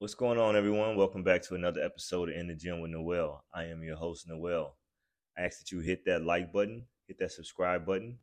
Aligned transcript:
What's 0.00 0.14
going 0.14 0.38
on, 0.38 0.56
everyone? 0.56 0.96
Welcome 0.96 1.22
back 1.22 1.42
to 1.42 1.54
another 1.56 1.82
episode 1.82 2.30
of 2.30 2.34
In 2.34 2.46
the 2.46 2.54
Gym 2.54 2.80
with 2.80 2.90
Noel. 2.90 3.44
I 3.52 3.64
am 3.64 3.82
your 3.82 3.96
host, 3.96 4.26
Noel. 4.26 4.78
I 5.36 5.42
ask 5.42 5.58
that 5.58 5.70
you 5.70 5.80
hit 5.80 6.06
that 6.06 6.24
like 6.24 6.54
button, 6.54 6.86
hit 7.06 7.18
that 7.18 7.32
subscribe 7.32 7.84
button, 7.84 8.16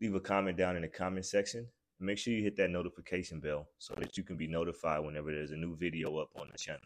leave 0.00 0.14
a 0.14 0.20
comment 0.20 0.56
down 0.56 0.74
in 0.74 0.80
the 0.80 0.88
comment 0.88 1.26
section, 1.26 1.68
make 2.00 2.16
sure 2.16 2.32
you 2.32 2.42
hit 2.42 2.56
that 2.56 2.70
notification 2.70 3.40
bell 3.40 3.68
so 3.76 3.92
that 3.98 4.16
you 4.16 4.24
can 4.24 4.38
be 4.38 4.46
notified 4.46 5.04
whenever 5.04 5.30
there's 5.30 5.50
a 5.50 5.56
new 5.56 5.76
video 5.76 6.16
up 6.16 6.30
on 6.34 6.48
the 6.50 6.56
channel. 6.56 6.80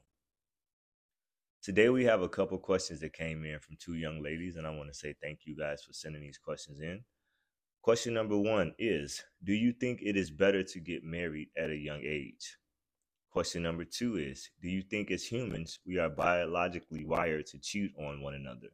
Today, 1.63 1.89
we 1.89 2.03
have 2.03 2.23
a 2.23 2.29
couple 2.29 2.59
questions 2.59 2.99
that 3.03 3.13
came 3.13 3.45
in 3.45 3.61
from 3.61 3.77
two 3.79 3.95
young 3.95 4.25
ladies, 4.25 4.57
and 4.57 4.67
I 4.67 4.71
want 4.71 4.89
to 4.89 4.99
say 4.99 5.15
thank 5.23 5.43
you 5.45 5.57
guys 5.57 5.85
for 5.85 5.93
sending 5.93 6.23
these 6.23 6.39
questions 6.39 6.81
in. 6.81 7.05
Question 7.81 8.15
number 8.15 8.37
one 8.37 8.75
is 8.77 9.23
Do 9.45 9.53
you 9.53 9.73
think 9.73 10.01
it 10.03 10.17
is 10.17 10.33
better 10.33 10.65
to 10.65 10.81
get 10.81 11.05
married 11.05 11.51
at 11.57 11.71
a 11.71 11.77
young 11.77 12.01
age? 12.05 12.57
Question 13.37 13.65
number 13.65 13.85
two 13.85 14.17
is 14.17 14.49
Do 14.63 14.71
you 14.71 14.81
think 14.81 15.11
as 15.11 15.23
humans 15.23 15.79
we 15.87 15.99
are 15.99 16.09
biologically 16.09 17.05
wired 17.05 17.45
to 17.49 17.59
cheat 17.59 17.93
on 17.99 18.23
one 18.23 18.33
another? 18.33 18.69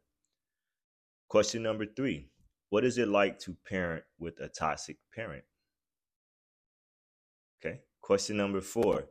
Question 1.27 1.63
number 1.63 1.85
three 1.85 2.29
What 2.69 2.85
is 2.85 2.97
it 2.97 3.09
like 3.09 3.39
to 3.39 3.57
parent 3.67 4.05
with 4.19 4.39
a 4.39 4.47
toxic 4.47 4.99
parent? 5.13 5.43
Okay. 7.59 7.81
Question 7.99 8.37
number 8.37 8.61
four 8.61 9.03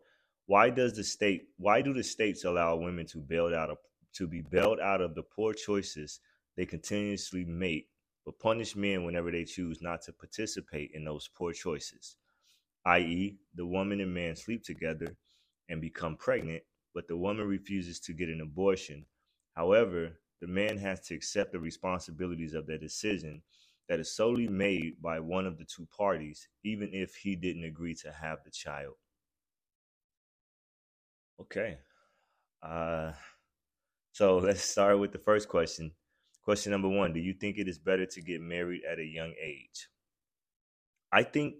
Why 0.46 0.70
does 0.70 0.94
the 0.94 1.04
state 1.04 1.48
why 1.58 1.82
do 1.82 1.92
the 1.92 2.02
states 2.02 2.46
allow 2.46 2.76
women 2.76 3.04
to 3.08 3.18
bail 3.18 3.54
out 3.54 3.68
of 3.68 3.76
to 4.14 4.26
be 4.26 4.40
bailed 4.40 4.80
out 4.80 5.02
of 5.02 5.14
the 5.14 5.22
poor 5.22 5.52
choices 5.52 6.20
they 6.56 6.64
continuously 6.64 7.44
make, 7.44 7.88
but 8.24 8.38
punish 8.38 8.74
men 8.74 9.04
whenever 9.04 9.30
they 9.30 9.44
choose 9.44 9.82
not 9.82 10.00
to 10.04 10.14
participate 10.14 10.92
in 10.94 11.04
those 11.04 11.28
poor 11.28 11.52
choices? 11.52 12.16
i.e., 12.86 13.36
the 13.54 13.66
woman 13.66 14.00
and 14.00 14.14
man 14.14 14.34
sleep 14.34 14.64
together 14.64 15.14
and 15.68 15.80
become 15.80 16.16
pregnant, 16.16 16.62
but 16.94 17.08
the 17.08 17.16
woman 17.16 17.46
refuses 17.46 18.00
to 18.00 18.12
get 18.12 18.28
an 18.28 18.40
abortion. 18.40 19.06
However, 19.54 20.18
the 20.40 20.46
man 20.46 20.76
has 20.78 21.00
to 21.06 21.14
accept 21.14 21.52
the 21.52 21.60
responsibilities 21.60 22.54
of 22.54 22.66
that 22.66 22.80
decision 22.80 23.42
that 23.88 24.00
is 24.00 24.14
solely 24.14 24.48
made 24.48 25.00
by 25.00 25.20
one 25.20 25.46
of 25.46 25.58
the 25.58 25.64
two 25.64 25.86
parties, 25.96 26.48
even 26.64 26.90
if 26.92 27.14
he 27.14 27.36
didn't 27.36 27.64
agree 27.64 27.94
to 27.94 28.12
have 28.12 28.38
the 28.44 28.50
child. 28.50 28.94
Okay. 31.40 31.78
Uh, 32.62 33.12
so 34.12 34.38
let's 34.38 34.62
start 34.62 34.98
with 34.98 35.12
the 35.12 35.18
first 35.18 35.48
question. 35.48 35.92
Question 36.42 36.72
number 36.72 36.88
one 36.88 37.12
Do 37.12 37.20
you 37.20 37.34
think 37.34 37.58
it 37.58 37.68
is 37.68 37.78
better 37.78 38.06
to 38.06 38.20
get 38.20 38.40
married 38.40 38.82
at 38.90 38.98
a 38.98 39.04
young 39.04 39.34
age? 39.40 39.88
I 41.12 41.22
think 41.22 41.56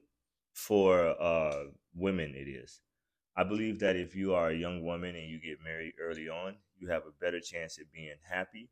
for 0.55 1.09
uh, 1.21 1.65
women, 1.95 2.35
it 2.35 2.49
is. 2.49 2.81
I 3.37 3.45
believe 3.45 3.79
that 3.81 3.97
if 3.97 4.15
you 4.15 4.35
are 4.35 4.51
a 4.51 4.57
young 4.57 4.85
woman 4.85 5.17
and 5.17 5.29
you 5.29 5.41
get 5.41 5.63
married 5.65 5.95
early 6.01 6.29
on, 6.29 6.57
you 6.79 6.89
have 6.89 7.05
a 7.07 7.25
better 7.25 7.41
chance 7.41 7.79
at 7.79 7.91
being 7.93 8.17
happy, 8.29 8.69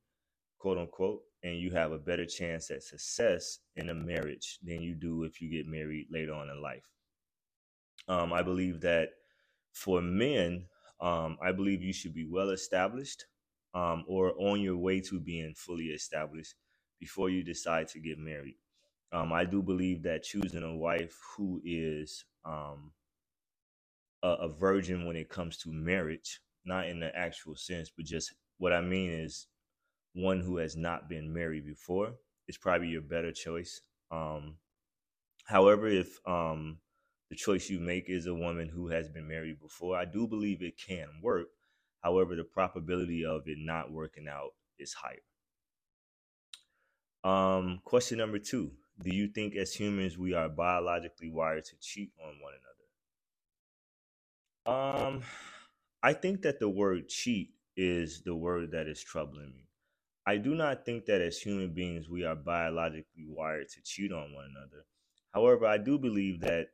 quote 0.58 0.78
unquote, 0.78 1.22
and 1.42 1.58
you 1.58 1.70
have 1.70 1.92
a 1.92 1.98
better 1.98 2.26
chance 2.26 2.70
at 2.70 2.82
success 2.82 3.60
in 3.76 3.88
a 3.90 3.94
marriage 3.94 4.58
than 4.62 4.82
you 4.82 4.94
do 4.94 5.24
if 5.24 5.40
you 5.40 5.50
get 5.50 5.66
married 5.66 6.08
later 6.10 6.34
on 6.34 6.50
in 6.50 6.60
life. 6.62 6.84
Um, 8.08 8.32
I 8.32 8.42
believe 8.42 8.80
that 8.82 9.10
for 9.72 10.02
men, 10.02 10.66
um, 11.00 11.38
I 11.42 11.52
believe 11.52 11.82
you 11.82 11.92
should 11.92 12.14
be 12.14 12.26
well 12.26 12.50
established 12.50 13.26
um, 13.74 14.04
or 14.08 14.34
on 14.38 14.60
your 14.60 14.76
way 14.76 15.00
to 15.00 15.20
being 15.20 15.54
fully 15.56 15.86
established 15.86 16.54
before 16.98 17.30
you 17.30 17.42
decide 17.42 17.88
to 17.88 18.00
get 18.00 18.18
married. 18.18 18.56
Um, 19.12 19.32
I 19.32 19.44
do 19.44 19.62
believe 19.62 20.02
that 20.04 20.24
choosing 20.24 20.62
a 20.62 20.76
wife 20.76 21.16
who 21.36 21.60
is 21.64 22.24
um, 22.44 22.92
a, 24.22 24.28
a 24.28 24.48
virgin 24.48 25.06
when 25.06 25.16
it 25.16 25.28
comes 25.28 25.56
to 25.58 25.70
marriage, 25.70 26.40
not 26.64 26.86
in 26.88 27.00
the 27.00 27.14
actual 27.16 27.56
sense, 27.56 27.90
but 27.94 28.06
just 28.06 28.32
what 28.58 28.72
I 28.72 28.80
mean 28.80 29.10
is 29.10 29.46
one 30.14 30.40
who 30.40 30.58
has 30.58 30.76
not 30.76 31.08
been 31.08 31.32
married 31.32 31.66
before 31.66 32.14
is 32.48 32.58
probably 32.58 32.88
your 32.88 33.02
better 33.02 33.32
choice. 33.32 33.80
Um, 34.10 34.56
however, 35.46 35.86
if 35.88 36.18
um, 36.26 36.78
the 37.30 37.36
choice 37.36 37.70
you 37.70 37.78
make 37.78 38.08
is 38.08 38.26
a 38.26 38.34
woman 38.34 38.68
who 38.68 38.88
has 38.88 39.08
been 39.08 39.28
married 39.28 39.60
before, 39.60 39.96
I 39.96 40.04
do 40.04 40.26
believe 40.26 40.62
it 40.62 40.78
can 40.78 41.08
work. 41.22 41.46
However, 42.02 42.34
the 42.34 42.44
probability 42.44 43.24
of 43.24 43.42
it 43.46 43.58
not 43.58 43.92
working 43.92 44.26
out 44.28 44.50
is 44.78 44.94
higher. 44.94 45.22
Um, 47.22 47.80
question 47.84 48.18
number 48.18 48.38
two 48.38 48.72
Do 49.02 49.14
you 49.14 49.28
think 49.28 49.54
as 49.54 49.74
humans 49.74 50.16
we 50.16 50.32
are 50.32 50.48
biologically 50.48 51.30
wired 51.30 51.66
to 51.66 51.76
cheat 51.80 52.10
on 52.20 52.40
one 52.40 52.54
another? 52.54 52.79
Um, 54.66 55.22
I 56.02 56.12
think 56.12 56.42
that 56.42 56.60
the 56.60 56.68
word 56.68 57.08
cheat 57.08 57.50
is 57.76 58.22
the 58.22 58.34
word 58.34 58.72
that 58.72 58.88
is 58.88 59.02
troubling 59.02 59.52
me. 59.54 59.68
I 60.26 60.36
do 60.36 60.54
not 60.54 60.84
think 60.84 61.06
that 61.06 61.20
as 61.20 61.38
human 61.38 61.72
beings 61.72 62.08
we 62.08 62.24
are 62.24 62.36
biologically 62.36 63.26
wired 63.26 63.68
to 63.70 63.82
cheat 63.82 64.12
on 64.12 64.32
one 64.34 64.46
another. 64.50 64.84
However, 65.32 65.66
I 65.66 65.78
do 65.78 65.98
believe 65.98 66.40
that 66.40 66.68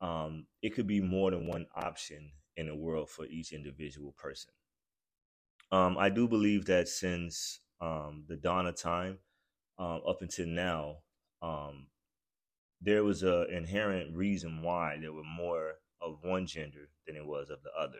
um, 0.00 0.46
it 0.62 0.74
could 0.74 0.86
be 0.86 1.00
more 1.00 1.30
than 1.30 1.46
one 1.46 1.66
option 1.74 2.32
in 2.56 2.66
the 2.68 2.74
world 2.76 3.10
for 3.10 3.26
each 3.26 3.52
individual 3.52 4.12
person. 4.16 4.52
Um, 5.72 5.98
I 5.98 6.08
do 6.10 6.28
believe 6.28 6.66
that 6.66 6.88
since 6.88 7.60
um, 7.80 8.24
the 8.28 8.36
dawn 8.36 8.66
of 8.66 8.76
time 8.76 9.18
um, 9.78 10.02
up 10.08 10.22
until 10.22 10.46
now, 10.46 10.98
um, 11.42 11.88
there 12.80 13.04
was 13.04 13.22
an 13.22 13.46
inherent 13.50 14.16
reason 14.16 14.62
why 14.62 14.98
there 15.00 15.12
were 15.12 15.24
more 15.24 15.74
of 16.06 16.18
one 16.22 16.46
gender 16.46 16.88
than 17.06 17.16
it 17.16 17.26
was 17.26 17.50
of 17.50 17.62
the 17.62 17.70
other. 17.78 17.98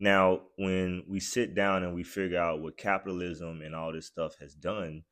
Now, 0.00 0.42
when 0.56 1.04
we 1.08 1.20
sit 1.20 1.54
down 1.54 1.82
and 1.82 1.94
we 1.94 2.04
figure 2.04 2.38
out 2.38 2.60
what 2.60 2.76
capitalism 2.76 3.62
and 3.62 3.74
all 3.74 3.92
this 3.92 4.06
stuff 4.06 4.36
has 4.40 4.54
done, 4.54 5.02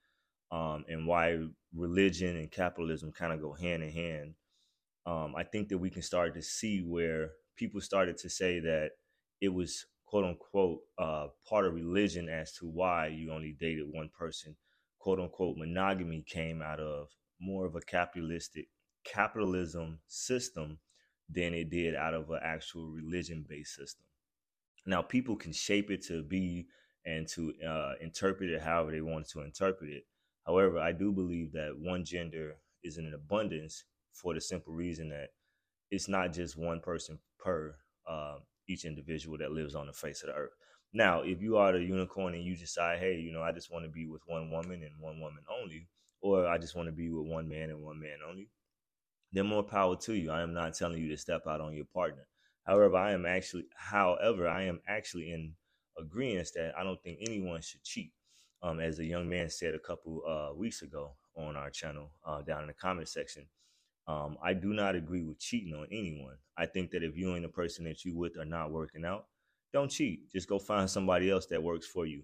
um, 0.53 0.85
and 0.89 1.07
why 1.07 1.39
religion 1.75 2.37
and 2.37 2.51
capitalism 2.51 3.13
kind 3.13 3.33
of 3.33 3.41
go 3.41 3.53
hand 3.53 3.83
in 3.83 3.91
hand, 3.91 4.35
um, 5.05 5.35
I 5.37 5.43
think 5.43 5.69
that 5.69 5.79
we 5.79 5.91
can 5.91 6.03
start 6.03 6.35
to 6.35 6.43
see 6.43 6.81
where 6.81 7.31
people 7.57 7.81
started 7.81 8.17
to 8.19 8.31
say 8.31 8.61
that 8.61 8.91
it 9.41 9.49
was 9.49 9.87
quote 10.07 10.25
unquote 10.25 10.81
uh, 10.99 11.29
part 11.49 11.67
of 11.67 11.75
religion 11.75 12.29
as 12.29 12.53
to 12.55 12.67
why 12.67 13.09
you 13.09 13.33
only 13.33 13.57
dated 13.59 13.87
one 13.91 14.11
person. 14.17 14.57
Quote 14.99 15.21
unquote 15.21 15.57
monogamy 15.57 16.25
came 16.27 16.63
out 16.63 16.81
of 16.81 17.09
more 17.41 17.67
of 17.67 17.75
a 17.75 17.81
capitalistic 17.81 18.67
capitalism 19.05 20.01
system 20.09 20.79
than 21.29 21.55
it 21.55 21.71
did 21.71 21.95
out 21.95 22.15
of 22.15 22.31
an 22.31 22.41
actual 22.43 22.89
religion 22.89 23.45
based 23.49 23.75
system. 23.75 24.05
Now, 24.87 25.03
people 25.03 25.37
can 25.37 25.53
shape 25.53 25.91
it 25.91 26.03
to 26.07 26.23
be 26.23 26.67
and 27.05 27.27
to 27.29 27.53
uh, 27.67 27.93
interpret 28.01 28.51
it 28.51 28.63
however 28.63 28.91
they 28.93 29.01
want 29.01 29.29
to 29.31 29.43
interpret 29.43 29.91
it. 29.91 30.05
However, 30.45 30.79
I 30.79 30.93
do 30.93 31.13
believe 31.13 31.53
that 31.53 31.77
one 31.79 32.05
gender 32.05 32.57
is 32.85 32.99
in 32.99 33.07
an 33.07 33.15
abundance 33.15 33.85
for 34.13 34.35
the 34.35 34.41
simple 34.41 34.73
reason 34.73 35.09
that 35.11 35.31
it's 35.91 36.09
not 36.09 36.33
just 36.33 36.57
one 36.57 36.81
person 36.81 37.19
per 37.39 37.77
uh, 38.09 38.37
each 38.69 38.85
individual 38.85 39.39
that 39.39 39.53
lives 39.53 39.75
on 39.75 39.87
the 39.87 39.93
face 39.93 40.23
of 40.23 40.29
the 40.29 40.35
earth. 40.35 40.53
Now, 40.93 41.23
if 41.23 41.43
you 41.43 41.57
are 41.57 41.73
the 41.73 41.81
unicorn 41.81 42.35
and 42.35 42.45
you 42.45 42.57
decide, 42.57 42.99
hey, 42.99 43.17
you 43.17 43.33
know, 43.33 43.43
I 43.43 43.53
just 43.53 43.73
want 43.73 43.85
to 43.85 43.91
be 43.91 44.07
with 44.07 44.23
one 44.27 44.51
woman 44.51 44.83
and 44.83 44.93
one 44.99 45.21
woman 45.21 45.45
only, 45.51 45.89
or 46.21 46.47
I 46.47 46.59
just 46.59 46.77
want 46.77 46.87
to 46.87 46.93
be 46.93 47.11
with 47.11 47.27
one 47.27 47.49
man 47.49 47.71
and 47.71 47.83
one 47.83 48.01
man 48.01 48.19
only, 48.29 48.49
then 49.33 49.47
more 49.47 49.63
power 49.63 49.97
to 49.97 50.15
you. 50.15 50.31
I 50.31 50.43
am 50.43 50.55
not 50.55 50.75
telling 50.75 51.01
you 51.03 51.09
to 51.09 51.17
step 51.17 51.47
out 51.47 51.61
on 51.61 51.75
your 51.75 51.85
partner. 51.87 52.27
However, 52.65 52.97
I 52.97 53.13
am 53.13 53.27
actually, 53.27 53.67
however, 53.75 54.49
I 54.49 54.63
am 54.63 54.81
actually 54.89 55.31
in 55.33 55.55
agreement 55.99 56.49
that 56.55 56.73
I 56.77 56.83
don't 56.83 57.01
think 57.03 57.19
anyone 57.21 57.61
should 57.61 57.83
cheat. 57.83 58.13
Um, 58.63 58.81
as 58.81 58.99
a 58.99 59.05
young 59.05 59.29
man 59.29 59.51
said 59.51 59.75
a 59.75 59.79
couple 59.79 60.23
uh, 60.27 60.55
weeks 60.55 60.83
ago 60.83 61.13
on 61.37 61.57
our 61.57 61.71
channel 61.71 62.11
uh, 62.25 62.43
down 62.43 62.63
in 62.63 62.69
the 62.69 62.73
comment 62.73 63.09
section, 63.09 63.47
um, 64.09 64.37
I 64.43 64.55
do 64.55 64.73
not 64.73 64.95
agree 64.95 65.23
with 65.23 65.39
cheating 65.39 65.75
on 65.75 65.87
anyone. 65.91 66.37
I 66.57 66.67
think 66.67 66.91
that 66.93 67.03
if 67.03 67.17
you 67.17 67.35
and 67.35 67.45
the 67.45 67.49
person 67.49 67.85
that 67.85 68.05
you 68.05 68.17
with 68.17 68.39
are 68.39 68.45
not 68.45 68.71
working 68.71 69.05
out, 69.05 69.27
don't 69.73 69.91
cheat. 69.91 70.33
Just 70.33 70.49
go 70.49 70.59
find 70.59 70.89
somebody 70.89 71.31
else 71.31 71.47
that 71.47 71.63
works 71.63 71.87
for 71.87 72.07
you. 72.07 72.23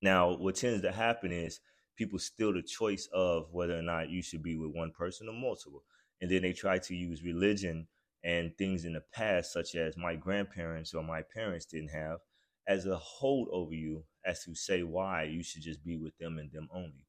Now, 0.00 0.36
what 0.36 0.54
tends 0.54 0.82
to 0.82 0.92
happen 0.92 1.32
is 1.32 1.60
people 1.98 2.18
steal 2.18 2.52
the 2.52 2.62
choice 2.62 3.08
of 3.12 3.52
whether 3.52 3.76
or 3.76 3.82
not 3.82 4.08
you 4.08 4.22
should 4.22 4.42
be 4.42 4.56
with 4.56 4.70
one 4.74 4.92
person 4.92 5.28
or 5.28 5.34
multiple. 5.34 5.82
And 6.20 6.30
then 6.30 6.42
they 6.42 6.52
try 6.52 6.78
to 6.78 6.94
use 6.94 7.24
religion 7.24 7.88
and 8.24 8.56
things 8.56 8.84
in 8.84 8.92
the 8.92 9.02
past, 9.12 9.52
such 9.52 9.74
as 9.74 9.96
my 9.96 10.14
grandparents 10.14 10.94
or 10.94 11.02
my 11.02 11.22
parents 11.22 11.66
didn't 11.66 11.90
have, 11.90 12.20
as 12.68 12.86
a 12.86 12.96
hold 12.96 13.48
over 13.50 13.74
you 13.74 14.04
as 14.24 14.44
to 14.44 14.54
say 14.54 14.82
why 14.82 15.24
you 15.24 15.42
should 15.42 15.62
just 15.62 15.84
be 15.84 15.96
with 15.96 16.16
them 16.18 16.38
and 16.38 16.52
them 16.52 16.68
only. 16.72 17.06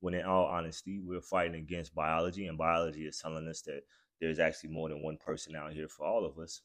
When 0.00 0.14
in 0.14 0.24
all 0.24 0.46
honesty, 0.46 1.00
we're 1.04 1.20
fighting 1.20 1.56
against 1.56 1.94
biology, 1.94 2.46
and 2.46 2.56
biology 2.56 3.06
is 3.06 3.18
telling 3.18 3.46
us 3.46 3.60
that 3.62 3.82
there's 4.20 4.38
actually 4.38 4.70
more 4.70 4.88
than 4.88 5.02
one 5.02 5.18
person 5.18 5.54
out 5.54 5.72
here 5.72 5.88
for 5.88 6.06
all 6.06 6.24
of 6.24 6.38
us. 6.38 6.62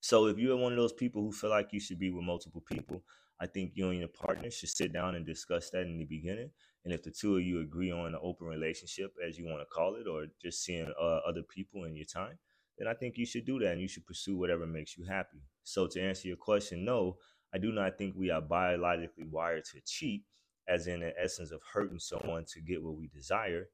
So 0.00 0.26
if 0.26 0.38
you're 0.38 0.56
one 0.56 0.72
of 0.72 0.78
those 0.78 0.92
people 0.92 1.22
who 1.22 1.30
feel 1.30 1.50
like 1.50 1.72
you 1.72 1.78
should 1.78 1.98
be 1.98 2.10
with 2.10 2.24
multiple 2.24 2.62
people, 2.68 3.04
I 3.40 3.46
think 3.46 3.72
you 3.74 3.90
and 3.90 3.98
your 3.98 4.08
partner 4.08 4.50
should 4.50 4.68
sit 4.68 4.92
down 4.92 5.14
and 5.14 5.26
discuss 5.26 5.70
that 5.70 5.82
in 5.82 5.98
the 5.98 6.04
beginning 6.04 6.50
and 6.84 6.92
if 6.92 7.02
the 7.02 7.10
two 7.10 7.36
of 7.36 7.42
you 7.42 7.60
agree 7.60 7.92
on 7.92 8.06
an 8.06 8.20
open 8.22 8.46
relationship, 8.46 9.12
as 9.26 9.38
you 9.38 9.46
want 9.46 9.60
to 9.60 9.66
call 9.66 9.94
it, 9.94 10.08
or 10.08 10.26
just 10.40 10.64
seeing 10.64 10.92
uh, 11.00 11.20
other 11.28 11.42
people 11.42 11.84
in 11.84 11.94
your 11.94 12.06
time, 12.06 12.38
then 12.78 12.88
I 12.88 12.94
think 12.94 13.16
you 13.16 13.26
should 13.26 13.46
do 13.46 13.58
that 13.60 13.72
and 13.72 13.80
you 13.80 13.88
should 13.88 14.06
pursue 14.06 14.36
whatever 14.36 14.66
makes 14.66 14.96
you 14.96 15.04
happy. 15.04 15.38
So 15.62 15.86
to 15.86 16.00
answer 16.00 16.28
your 16.28 16.36
question, 16.36 16.84
no, 16.84 17.18
I 17.54 17.58
do 17.58 17.70
not 17.70 17.98
think 17.98 18.14
we 18.16 18.30
are 18.30 18.40
biologically 18.40 19.26
wired 19.30 19.64
to 19.66 19.80
cheat, 19.86 20.24
as 20.68 20.86
in 20.86 21.00
the 21.00 21.12
essence 21.22 21.50
of 21.50 21.60
hurting 21.72 21.98
someone 21.98 22.44
to 22.52 22.60
get 22.60 22.82
what 22.82 22.96
we 22.96 23.08
desire. 23.08 23.68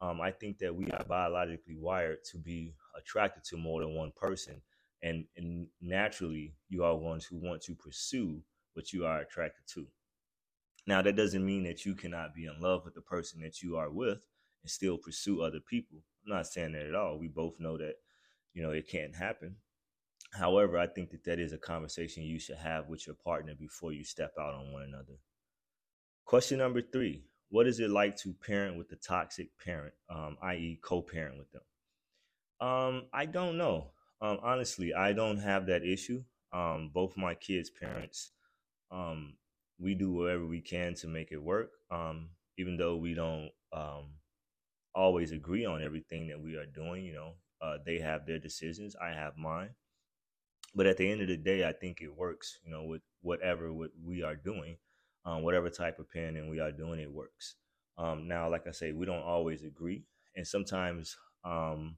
Um, 0.00 0.20
I 0.20 0.30
think 0.30 0.58
that 0.58 0.74
we 0.74 0.90
are 0.90 1.04
biologically 1.04 1.76
wired 1.76 2.18
to 2.32 2.38
be 2.38 2.74
attracted 2.98 3.44
to 3.44 3.56
more 3.56 3.80
than 3.80 3.94
one 3.94 4.12
person, 4.16 4.60
and, 5.02 5.24
and 5.36 5.66
naturally, 5.80 6.54
you 6.68 6.84
are 6.84 6.96
going 6.98 7.20
to 7.20 7.36
want 7.36 7.62
to 7.62 7.74
pursue 7.74 8.40
what 8.74 8.92
you 8.92 9.04
are 9.04 9.20
attracted 9.20 9.66
to. 9.74 9.86
Now, 10.86 11.02
that 11.02 11.16
doesn't 11.16 11.44
mean 11.44 11.64
that 11.64 11.84
you 11.86 11.94
cannot 11.94 12.34
be 12.34 12.44
in 12.44 12.60
love 12.60 12.84
with 12.84 12.94
the 12.94 13.00
person 13.00 13.40
that 13.40 13.62
you 13.62 13.76
are 13.76 13.90
with 13.90 14.26
and 14.62 14.70
still 14.70 14.98
pursue 14.98 15.40
other 15.40 15.60
people. 15.60 15.98
I'm 16.24 16.34
not 16.34 16.46
saying 16.46 16.72
that 16.72 16.86
at 16.86 16.94
all. 16.94 17.18
We 17.18 17.28
both 17.28 17.58
know 17.58 17.78
that, 17.78 17.94
you 18.52 18.62
know, 18.62 18.70
it 18.70 18.88
can't 18.88 19.14
happen. 19.14 19.56
However, 20.34 20.78
I 20.78 20.86
think 20.86 21.10
that 21.10 21.24
that 21.24 21.38
is 21.38 21.52
a 21.52 21.58
conversation 21.58 22.22
you 22.24 22.38
should 22.38 22.56
have 22.56 22.88
with 22.88 23.06
your 23.06 23.16
partner 23.16 23.54
before 23.54 23.92
you 23.92 24.04
step 24.04 24.32
out 24.38 24.54
on 24.54 24.72
one 24.72 24.82
another. 24.82 25.18
Question 26.24 26.58
number 26.58 26.82
three 26.82 27.24
What 27.50 27.66
is 27.66 27.80
it 27.80 27.90
like 27.90 28.16
to 28.18 28.34
parent 28.34 28.76
with 28.76 28.90
a 28.92 28.96
toxic 28.96 29.48
parent, 29.62 29.94
um, 30.10 30.36
i.e., 30.42 30.80
co 30.82 31.02
parent 31.02 31.38
with 31.38 31.50
them? 31.52 31.62
Um, 32.60 33.04
I 33.12 33.26
don't 33.26 33.56
know. 33.56 33.92
Um, 34.20 34.38
honestly, 34.42 34.94
I 34.94 35.12
don't 35.12 35.38
have 35.38 35.66
that 35.66 35.84
issue. 35.84 36.24
Um, 36.52 36.90
both 36.92 37.16
my 37.16 37.34
kids' 37.34 37.70
parents, 37.70 38.30
um, 38.90 39.34
we 39.84 39.94
do 39.94 40.12
whatever 40.12 40.46
we 40.46 40.62
can 40.62 40.94
to 40.96 41.08
make 41.08 41.32
it 41.32 41.42
work. 41.42 41.72
Um, 41.92 42.30
even 42.58 42.78
though 42.78 42.96
we 42.96 43.14
don't 43.14 43.50
um, 43.72 44.14
always 44.94 45.32
agree 45.32 45.66
on 45.66 45.82
everything 45.82 46.28
that 46.28 46.40
we 46.40 46.56
are 46.56 46.66
doing, 46.66 47.04
you 47.04 47.14
know, 47.14 47.34
uh, 47.62 47.78
they 47.86 47.98
have 48.00 48.26
their 48.26 48.38
decisions, 48.40 48.96
I 48.96 49.10
have 49.10 49.36
mine. 49.36 49.70
But 50.74 50.86
at 50.86 50.96
the 50.96 51.10
end 51.10 51.20
of 51.22 51.28
the 51.28 51.36
day, 51.36 51.66
I 51.66 51.72
think 51.72 52.00
it 52.02 52.14
works, 52.16 52.58
you 52.64 52.70
know, 52.70 52.84
with 52.84 53.02
whatever 53.22 53.72
what 53.72 53.90
we 54.04 54.22
are 54.22 54.36
doing, 54.36 54.78
um, 55.24 55.42
whatever 55.42 55.70
type 55.70 55.98
of 55.98 56.06
parenting 56.10 56.50
we 56.50 56.60
are 56.60 56.72
doing, 56.72 57.00
it 57.00 57.12
works. 57.12 57.56
Um, 57.96 58.26
now, 58.28 58.50
like 58.50 58.66
I 58.66 58.72
say, 58.72 58.92
we 58.92 59.06
don't 59.06 59.22
always 59.22 59.62
agree, 59.64 60.04
and 60.36 60.46
sometimes 60.46 61.16
um, 61.44 61.96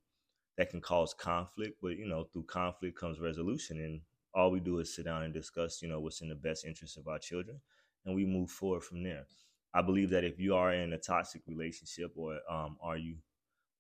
that 0.59 0.71
can 0.71 0.83
cause 0.83 1.15
conflict. 1.15 1.79
But 1.83 1.97
you 1.99 2.07
know, 2.07 2.25
through 2.33 2.45
conflict 2.45 2.99
comes 2.99 3.21
resolution, 3.21 3.81
and 3.81 4.03
all 4.35 4.51
we 4.51 4.61
do 4.61 4.79
is 4.79 4.95
sit 4.95 5.07
down 5.07 5.23
and 5.23 5.33
discuss, 5.33 5.81
you 5.83 5.89
know, 5.89 6.01
what's 6.01 6.21
in 6.21 6.29
the 6.29 6.35
best 6.35 6.65
interest 6.65 6.97
of 6.97 7.09
our 7.09 7.19
children, 7.19 7.61
and 8.05 8.15
we 8.15 8.25
move 8.27 8.51
forward 8.51 8.83
from 8.83 9.03
there. 9.03 9.27
I 9.75 9.83
believe 9.83 10.11
that 10.11 10.25
if 10.25 10.39
you 10.39 10.55
are 10.55 10.73
in 10.73 10.93
a 10.93 10.99
toxic 10.99 11.43
relationship, 11.47 12.13
or 12.17 12.39
um, 12.51 12.77
are 12.83 12.97
you, 12.97 13.17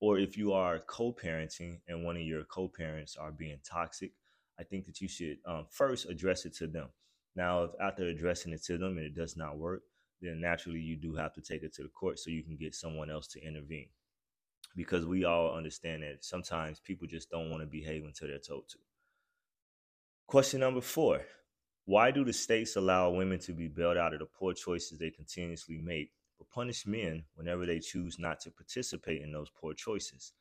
or 0.00 0.18
if 0.18 0.36
you 0.36 0.52
are 0.52 0.78
co-parenting 0.80 1.80
and 1.88 2.04
one 2.04 2.16
of 2.16 2.22
your 2.22 2.44
co-parents 2.44 3.16
are 3.16 3.32
being 3.32 3.58
toxic, 3.64 4.12
I 4.58 4.62
think 4.64 4.86
that 4.86 5.00
you 5.00 5.08
should 5.08 5.38
um, 5.46 5.66
first 5.70 6.08
address 6.08 6.44
it 6.44 6.54
to 6.56 6.66
them. 6.66 6.88
Now, 7.34 7.64
if 7.64 7.70
after 7.80 8.04
addressing 8.04 8.52
it 8.52 8.62
to 8.64 8.78
them 8.78 8.96
and 8.96 9.06
it 9.06 9.14
does 9.14 9.36
not 9.36 9.58
work, 9.58 9.82
then 10.20 10.40
naturally 10.40 10.80
you 10.80 10.96
do 10.96 11.14
have 11.14 11.34
to 11.34 11.40
take 11.40 11.62
it 11.62 11.74
to 11.74 11.82
the 11.82 11.88
court 11.88 12.18
so 12.18 12.30
you 12.30 12.42
can 12.42 12.56
get 12.56 12.74
someone 12.74 13.10
else 13.10 13.26
to 13.28 13.42
intervene. 13.42 13.88
Because 14.74 15.06
we 15.06 15.24
all 15.24 15.54
understand 15.54 16.02
that 16.02 16.24
sometimes 16.24 16.80
people 16.80 17.06
just 17.06 17.30
don't 17.30 17.50
want 17.50 17.62
to 17.62 17.66
behave 17.66 18.04
until 18.04 18.28
they're 18.28 18.38
told 18.38 18.68
to. 18.70 18.78
Question 20.28 20.58
number 20.58 20.80
four 20.80 21.20
Why 21.84 22.10
do 22.10 22.24
the 22.24 22.32
states 22.32 22.74
allow 22.74 23.10
women 23.10 23.38
to 23.40 23.52
be 23.52 23.68
bailed 23.68 23.96
out 23.96 24.12
of 24.12 24.18
the 24.18 24.26
poor 24.26 24.54
choices 24.54 24.98
they 24.98 25.10
continuously 25.10 25.78
make, 25.78 26.10
but 26.36 26.50
punish 26.50 26.84
men 26.84 27.22
whenever 27.36 27.64
they 27.64 27.78
choose 27.78 28.18
not 28.18 28.40
to 28.40 28.50
participate 28.50 29.22
in 29.22 29.30
those 29.30 29.50
poor 29.50 29.72
choices? 29.72 30.32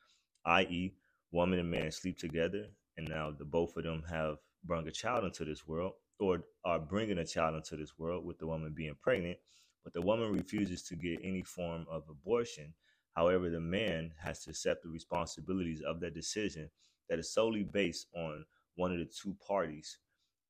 I.e., 0.43 0.95
woman 1.31 1.59
and 1.59 1.69
man 1.69 1.91
sleep 1.91 2.17
together, 2.17 2.65
and 2.97 3.07
now 3.07 3.29
the 3.29 3.45
both 3.45 3.77
of 3.77 3.83
them 3.83 4.01
have 4.09 4.37
brought 4.63 4.87
a 4.87 4.91
child 4.91 5.23
into 5.23 5.45
this 5.45 5.67
world, 5.67 5.93
or 6.19 6.45
are 6.63 6.79
bringing 6.79 7.19
a 7.19 7.25
child 7.25 7.53
into 7.53 7.75
this 7.75 7.95
world 7.95 8.25
with 8.25 8.39
the 8.39 8.47
woman 8.47 8.73
being 8.75 8.95
pregnant, 8.99 9.37
but 9.83 9.93
the 9.93 10.01
woman 10.01 10.31
refuses 10.31 10.81
to 10.81 10.95
get 10.95 11.19
any 11.23 11.43
form 11.43 11.85
of 11.91 12.09
abortion. 12.09 12.73
However, 13.11 13.51
the 13.51 13.59
man 13.59 14.13
has 14.17 14.39
to 14.45 14.49
accept 14.49 14.81
the 14.81 14.89
responsibilities 14.89 15.83
of 15.83 15.99
that 15.99 16.15
decision 16.15 16.71
that 17.07 17.19
is 17.19 17.31
solely 17.31 17.61
based 17.63 18.07
on 18.15 18.45
one 18.75 18.91
of 18.91 18.99
the 18.99 19.05
two 19.05 19.35
parties, 19.47 19.97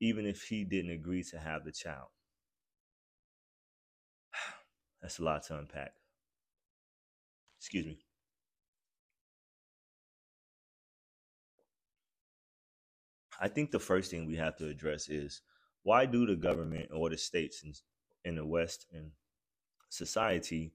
even 0.00 0.26
if 0.26 0.42
he 0.42 0.64
didn't 0.64 0.90
agree 0.90 1.22
to 1.24 1.38
have 1.38 1.64
the 1.64 1.72
child. 1.72 2.08
That's 5.02 5.18
a 5.18 5.24
lot 5.24 5.44
to 5.44 5.58
unpack. 5.58 5.92
Excuse 7.58 7.86
me. 7.86 7.98
I 13.40 13.48
think 13.48 13.70
the 13.70 13.78
first 13.78 14.10
thing 14.10 14.26
we 14.26 14.36
have 14.36 14.56
to 14.56 14.68
address 14.68 15.08
is 15.08 15.42
why 15.82 16.06
do 16.06 16.26
the 16.26 16.36
government 16.36 16.88
or 16.92 17.10
the 17.10 17.18
states 17.18 17.62
in, 17.62 17.74
in 18.24 18.36
the 18.36 18.46
West 18.46 18.86
and 18.92 19.10
society 19.88 20.72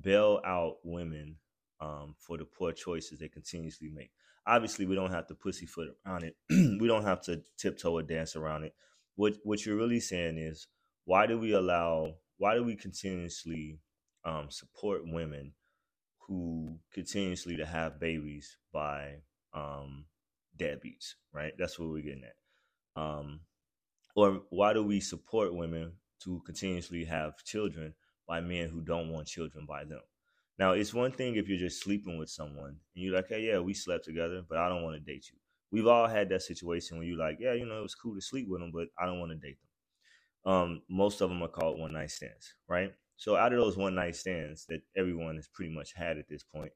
bail 0.00 0.40
out 0.44 0.76
women 0.84 1.36
um, 1.82 2.14
for 2.18 2.38
the 2.38 2.44
poor 2.44 2.72
choices 2.72 3.18
they 3.18 3.28
continuously 3.28 3.90
make? 3.90 4.10
Obviously, 4.46 4.86
we 4.86 4.94
don't 4.94 5.10
have 5.10 5.26
to 5.28 5.34
pussyfoot 5.34 5.88
around 6.06 6.24
it. 6.24 6.36
we 6.80 6.86
don't 6.86 7.04
have 7.04 7.20
to 7.22 7.42
tiptoe 7.58 7.92
or 7.98 8.02
dance 8.02 8.36
around 8.36 8.64
it. 8.64 8.74
What 9.16 9.34
what 9.44 9.66
you're 9.66 9.76
really 9.76 10.00
saying 10.00 10.38
is 10.38 10.68
why 11.04 11.26
do 11.26 11.38
we 11.38 11.52
allow? 11.52 12.14
Why 12.38 12.54
do 12.54 12.64
we 12.64 12.76
continuously 12.76 13.80
um, 14.24 14.46
support 14.50 15.02
women 15.04 15.52
who 16.18 16.78
continuously 16.92 17.56
to 17.56 17.66
have 17.66 18.00
babies 18.00 18.56
by 18.72 19.16
um, 19.52 20.06
deadbeats, 20.58 21.14
right? 21.32 21.52
That's 21.58 21.78
what 21.78 21.90
we're 21.90 22.02
getting 22.02 22.24
at. 22.24 23.00
Um, 23.02 23.40
or 24.14 24.42
why 24.50 24.72
do 24.72 24.82
we 24.82 25.00
support 25.00 25.54
women 25.54 25.92
to 26.24 26.40
continuously 26.44 27.04
have 27.04 27.42
children 27.44 27.94
by 28.28 28.40
men 28.40 28.68
who 28.68 28.80
don't 28.80 29.10
want 29.10 29.26
children 29.26 29.66
by 29.66 29.84
them? 29.84 30.00
Now, 30.58 30.72
it's 30.72 30.94
one 30.94 31.12
thing 31.12 31.36
if 31.36 31.48
you're 31.48 31.58
just 31.58 31.82
sleeping 31.82 32.18
with 32.18 32.30
someone 32.30 32.76
and 32.94 33.04
you're 33.04 33.14
like, 33.14 33.28
hey, 33.28 33.42
yeah, 33.48 33.58
we 33.58 33.74
slept 33.74 34.04
together, 34.04 34.42
but 34.48 34.58
I 34.58 34.68
don't 34.68 34.82
want 34.82 34.96
to 34.96 35.00
date 35.12 35.26
you. 35.32 35.38
We've 35.70 35.86
all 35.86 36.06
had 36.06 36.28
that 36.28 36.42
situation 36.42 36.98
where 36.98 37.06
you're 37.06 37.18
like, 37.18 37.38
yeah, 37.40 37.54
you 37.54 37.64
know, 37.66 37.78
it 37.78 37.82
was 37.82 37.94
cool 37.94 38.14
to 38.14 38.20
sleep 38.20 38.46
with 38.48 38.60
them, 38.60 38.70
but 38.72 38.88
I 38.98 39.06
don't 39.06 39.18
want 39.20 39.32
to 39.32 39.38
date 39.38 39.56
them. 40.44 40.52
Um, 40.52 40.82
most 40.90 41.20
of 41.20 41.30
them 41.30 41.42
are 41.42 41.48
called 41.48 41.78
one 41.78 41.94
night 41.94 42.10
stands, 42.10 42.54
right? 42.68 42.92
So 43.16 43.36
out 43.36 43.52
of 43.52 43.58
those 43.58 43.76
one 43.76 43.94
night 43.94 44.16
stands 44.16 44.66
that 44.66 44.82
everyone 44.96 45.36
has 45.36 45.48
pretty 45.48 45.74
much 45.74 45.94
had 45.94 46.18
at 46.18 46.28
this 46.28 46.42
point, 46.42 46.72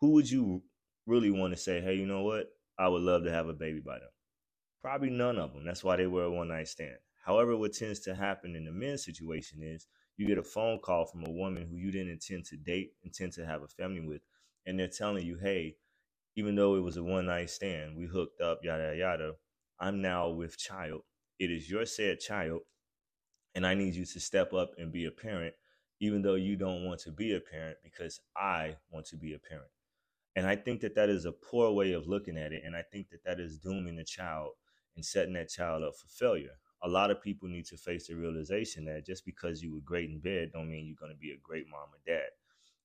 who 0.00 0.10
would 0.12 0.30
you 0.30 0.62
really 1.06 1.30
want 1.30 1.54
to 1.54 1.60
say, 1.60 1.80
hey, 1.80 1.94
you 1.94 2.06
know 2.06 2.22
what? 2.22 2.48
I 2.78 2.88
would 2.88 3.02
love 3.02 3.24
to 3.24 3.32
have 3.32 3.48
a 3.48 3.52
baby 3.54 3.80
by 3.80 3.94
them. 3.98 4.08
Probably 4.82 5.10
none 5.10 5.38
of 5.38 5.52
them. 5.52 5.64
That's 5.64 5.82
why 5.82 5.96
they 5.96 6.06
were 6.06 6.24
a 6.24 6.30
one 6.30 6.48
night 6.48 6.68
stand. 6.68 6.96
However, 7.24 7.56
what 7.56 7.72
tends 7.72 8.00
to 8.00 8.14
happen 8.14 8.54
in 8.56 8.64
the 8.64 8.72
men's 8.72 9.04
situation 9.04 9.60
is 9.62 9.86
you 10.18 10.26
get 10.26 10.38
a 10.38 10.42
phone 10.42 10.80
call 10.80 11.06
from 11.06 11.24
a 11.26 11.30
woman 11.30 11.66
who 11.68 11.76
you 11.76 11.90
didn't 11.92 12.10
intend 12.12 12.44
to 12.46 12.56
date, 12.56 12.92
intend 13.04 13.32
to 13.34 13.46
have 13.46 13.62
a 13.62 13.68
family 13.68 14.00
with, 14.00 14.22
and 14.66 14.78
they're 14.78 14.88
telling 14.88 15.26
you, 15.26 15.38
hey, 15.38 15.76
even 16.36 16.54
though 16.54 16.76
it 16.76 16.80
was 16.82 16.96
a 16.96 17.02
one 17.04 17.26
night 17.26 17.50
stand, 17.50 17.96
we 17.96 18.06
hooked 18.06 18.40
up, 18.40 18.60
yada, 18.64 18.96
yada, 18.96 19.32
I'm 19.80 20.02
now 20.02 20.30
with 20.30 20.58
child. 20.58 21.02
It 21.38 21.50
is 21.50 21.70
your 21.70 21.86
said 21.86 22.20
child, 22.20 22.62
and 23.54 23.66
I 23.66 23.74
need 23.74 23.94
you 23.94 24.06
to 24.06 24.20
step 24.20 24.54
up 24.54 24.72
and 24.78 24.92
be 24.92 25.06
a 25.06 25.10
parent, 25.10 25.54
even 26.00 26.22
though 26.22 26.36
you 26.36 26.56
don't 26.56 26.84
want 26.84 27.00
to 27.02 27.12
be 27.12 27.34
a 27.34 27.40
parent 27.40 27.78
because 27.84 28.20
I 28.36 28.76
want 28.90 29.06
to 29.08 29.16
be 29.16 29.34
a 29.34 29.38
parent. 29.38 29.70
And 30.36 30.46
I 30.46 30.56
think 30.56 30.80
that 30.82 30.94
that 30.94 31.08
is 31.10 31.24
a 31.26 31.32
poor 31.32 31.72
way 31.72 31.92
of 31.92 32.06
looking 32.06 32.38
at 32.38 32.52
it. 32.52 32.62
And 32.64 32.76
I 32.76 32.82
think 32.82 33.10
that 33.10 33.24
that 33.24 33.40
is 33.40 33.58
dooming 33.58 33.96
the 33.96 34.04
child 34.04 34.52
and 34.96 35.04
setting 35.04 35.34
that 35.34 35.50
child 35.50 35.82
up 35.82 35.94
for 35.96 36.08
failure. 36.08 36.58
A 36.82 36.88
lot 36.88 37.10
of 37.10 37.20
people 37.20 37.48
need 37.48 37.66
to 37.66 37.76
face 37.76 38.06
the 38.06 38.14
realization 38.14 38.84
that 38.84 39.06
just 39.06 39.24
because 39.24 39.62
you 39.62 39.74
were 39.74 39.80
great 39.80 40.10
in 40.10 40.20
bed 40.20 40.50
don't 40.52 40.70
mean 40.70 40.86
you're 40.86 40.96
going 40.96 41.12
to 41.12 41.18
be 41.18 41.32
a 41.32 41.38
great 41.42 41.68
mom 41.68 41.88
or 41.92 42.00
dad. 42.06 42.28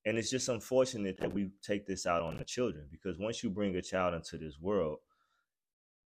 And 0.06 0.18
it's 0.18 0.32
just 0.32 0.50
unfortunate 0.50 1.18
that 1.18 1.34
we 1.34 1.52
take 1.62 1.86
this 1.86 2.06
out 2.06 2.22
on 2.22 2.38
the 2.38 2.44
children 2.44 2.88
because 2.92 3.18
once 3.18 3.44
you 3.44 3.50
bring 3.50 3.76
a 3.76 3.82
child 3.82 4.14
into 4.14 4.38
this 4.38 4.60
world, 4.60 5.00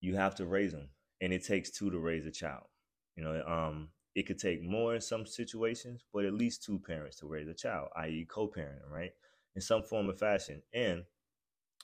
you 0.01 0.17
have 0.17 0.35
to 0.37 0.47
raise 0.47 0.73
them. 0.73 0.89
And 1.21 1.33
it 1.33 1.45
takes 1.45 1.71
two 1.71 1.91
to 1.91 1.99
raise 1.99 2.27
a 2.27 2.31
child. 2.31 2.65
You 3.17 3.25
know, 3.25 3.43
um, 3.47 3.89
it 4.15 4.27
could 4.27 4.39
take 4.39 4.63
more 4.63 4.95
in 4.95 5.01
some 5.01 5.25
situations, 5.25 6.05
but 6.13 6.25
at 6.25 6.35
least 6.35 6.63
two 6.63 6.79
parents 6.79 7.17
to 7.19 7.27
raise 7.27 7.49
a 7.49 7.55
child, 7.55 7.89
i.e., 7.97 8.27
co 8.29 8.49
parenting, 8.49 8.91
right? 8.91 9.13
In 9.55 9.63
some 9.63 9.83
form 9.83 10.11
or 10.11 10.15
fashion. 10.15 10.63
And 10.75 11.05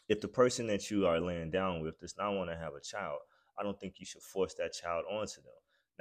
if 0.08 0.20
the 0.20 0.28
person 0.28 0.66
that 0.66 0.90
you 0.90 1.06
are 1.06 1.20
laying 1.20 1.50
down 1.50 1.80
with 1.80 1.98
does 2.00 2.14
not 2.18 2.34
want 2.34 2.50
to 2.50 2.56
have 2.56 2.74
a 2.74 2.80
child, 2.80 3.18
I 3.58 3.62
don't 3.62 3.78
think 3.78 3.94
you 3.98 4.06
should 4.06 4.22
force 4.22 4.54
that 4.54 4.74
child 4.74 5.04
onto 5.10 5.42
them. 5.42 5.52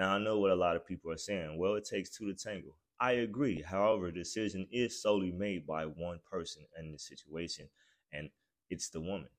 Now, 0.02 0.16
I 0.16 0.18
know 0.18 0.40
what 0.40 0.50
a 0.50 0.56
lot 0.56 0.76
of 0.76 0.88
people 0.88 1.12
are 1.12 1.18
saying. 1.18 1.60
Well, 1.60 1.76
it 1.76 1.86
takes 1.86 2.10
two 2.10 2.26
to 2.26 2.34
tango. 2.34 2.76
I 3.00 3.12
agree. 3.12 3.62
However, 3.62 4.08
the 4.08 4.14
decision 4.18 4.68
is 4.72 5.00
solely 5.00 5.32
made 5.32 5.68
by 5.68 5.86
one 5.86 6.20
person 6.28 6.64
in 6.80 6.92
the 6.92 6.98
situation, 6.98 7.70
and 8.12 8.32
it's 8.72 8.90
the 8.90 9.00
woman. 9.00 9.30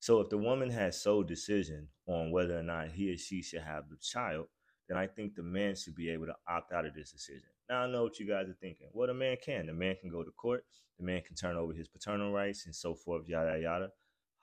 So, 0.00 0.20
if 0.20 0.28
the 0.28 0.38
woman 0.38 0.70
has 0.70 1.00
sole 1.00 1.22
decision 1.22 1.86
on 2.08 2.32
whether 2.32 2.58
or 2.58 2.64
not 2.64 2.90
he 2.90 3.14
or 3.14 3.16
she 3.16 3.42
should 3.42 3.62
have 3.62 3.88
the 3.88 3.96
child, 3.98 4.48
then 4.88 4.98
I 4.98 5.06
think 5.06 5.36
the 5.36 5.44
man 5.44 5.76
should 5.76 5.94
be 5.94 6.10
able 6.10 6.26
to 6.26 6.34
opt 6.48 6.72
out 6.72 6.84
of 6.86 6.94
this 6.94 7.12
decision. 7.12 7.48
Now 7.68 7.82
I 7.82 7.86
know 7.86 8.02
what 8.02 8.18
you 8.18 8.26
guys 8.26 8.48
are 8.48 8.58
thinking. 8.60 8.88
Well, 8.92 9.06
the 9.06 9.14
man 9.14 9.36
can. 9.44 9.66
The 9.66 9.72
man 9.72 9.94
can 10.00 10.10
go 10.10 10.24
to 10.24 10.32
court. 10.32 10.64
The 10.98 11.04
man 11.04 11.22
can 11.22 11.36
turn 11.36 11.56
over 11.56 11.72
his 11.72 11.86
paternal 11.86 12.32
rights 12.32 12.66
and 12.66 12.74
so 12.74 12.96
forth, 12.96 13.28
yada 13.28 13.60
yada. 13.60 13.90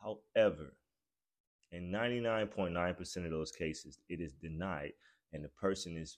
However, 0.01 0.73
In 1.71 1.91
99.9% 1.91 3.25
of 3.25 3.31
those 3.31 3.51
cases, 3.51 3.99
it 4.07 4.21
is 4.21 4.33
denied 4.33 4.93
and 5.33 5.43
the 5.43 5.49
person 5.49 5.97
is 5.97 6.17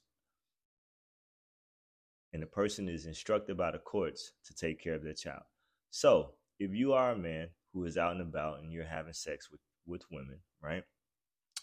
and 2.34 2.44
the 2.44 2.48
person 2.48 2.90
is 2.90 3.06
instructed 3.06 3.58
by 3.58 3.72
the 3.72 3.78
courts 3.78 4.34
to 4.46 4.54
take 4.54 4.84
care 4.84 4.94
of 4.94 5.04
their 5.04 5.14
child. 5.14 5.44
So, 5.90 6.32
if 6.60 6.72
you 6.72 6.92
are 6.92 7.12
a 7.12 7.18
man 7.18 7.48
who 7.74 7.86
is 7.86 7.98
out 7.98 8.12
and 8.12 8.22
about 8.22 8.60
and 8.60 8.72
you're 8.72 8.86
having 8.86 9.14
sex 9.14 9.50
with 9.50 9.62
with 9.88 10.04
women, 10.12 10.40
right? 10.62 10.84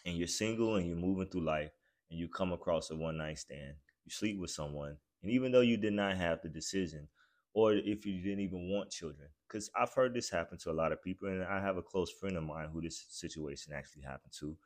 And 0.06 0.16
you're 0.16 0.28
single 0.28 0.76
and 0.76 0.86
you're 0.86 0.96
moving 0.96 1.26
through 1.26 1.44
life 1.44 1.70
and 2.10 2.18
you 2.18 2.28
come 2.28 2.52
across 2.52 2.90
a 2.90 2.96
one 2.96 3.18
night 3.18 3.38
stand, 3.38 3.74
you 4.04 4.10
sleep 4.10 4.38
with 4.38 4.50
someone, 4.50 4.96
and 5.22 5.30
even 5.30 5.52
though 5.52 5.60
you 5.60 5.76
did 5.76 5.92
not 5.92 6.16
have 6.16 6.40
the 6.42 6.48
decision, 6.48 7.08
or 7.54 7.74
if 7.74 8.06
you 8.06 8.22
didn't 8.22 8.40
even 8.40 8.70
want 8.70 8.90
children, 8.90 9.28
because 9.46 9.70
I've 9.76 9.92
heard 9.92 10.14
this 10.14 10.30
happen 10.30 10.58
to 10.58 10.70
a 10.70 10.72
lot 10.72 10.92
of 10.92 11.02
people, 11.02 11.28
and 11.28 11.44
I 11.44 11.60
have 11.60 11.76
a 11.76 11.82
close 11.82 12.10
friend 12.10 12.36
of 12.36 12.44
mine 12.44 12.68
who 12.72 12.80
this 12.80 13.04
situation 13.10 13.72
actually 13.74 14.02
happened 14.02 14.32
to. 14.40 14.56